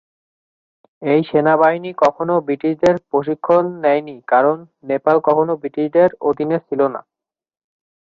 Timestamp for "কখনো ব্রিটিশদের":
2.03-2.95, 5.27-6.09